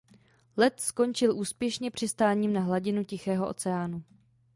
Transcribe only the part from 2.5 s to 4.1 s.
na hladinu Tichého oceánu.